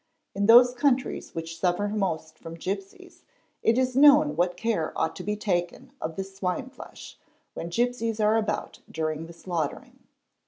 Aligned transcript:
In 0.33 0.47
those 0.47 0.73
countries 0.73 1.35
which 1.35 1.59
suffer 1.59 1.87
most 1.87 2.39
from 2.39 2.55
gipsies 2.57 3.23
it 3.61 3.77
is 3.77 3.95
known 3.95 4.35
what 4.35 4.57
care 4.57 4.91
ought 4.95 5.15
to 5.17 5.23
be 5.23 5.35
taken 5.35 5.91
of 6.01 6.15
the 6.15 6.23
swine 6.23 6.71
flesh 6.71 7.19
when 7.53 7.69
gipsies 7.69 8.19
are 8.19 8.35
about 8.35 8.79
during 8.89 9.27
the 9.27 9.33
slaughtering. 9.33 9.99